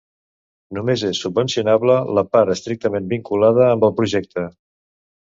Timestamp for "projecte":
4.03-4.51